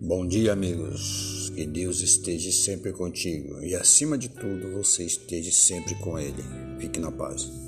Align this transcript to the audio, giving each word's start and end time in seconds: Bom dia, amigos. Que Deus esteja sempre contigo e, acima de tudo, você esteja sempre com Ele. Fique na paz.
Bom 0.00 0.24
dia, 0.24 0.52
amigos. 0.52 1.50
Que 1.56 1.66
Deus 1.66 2.02
esteja 2.02 2.52
sempre 2.52 2.92
contigo 2.92 3.60
e, 3.64 3.74
acima 3.74 4.16
de 4.16 4.28
tudo, 4.28 4.70
você 4.70 5.02
esteja 5.02 5.50
sempre 5.50 5.96
com 5.96 6.16
Ele. 6.16 6.40
Fique 6.78 7.00
na 7.00 7.10
paz. 7.10 7.67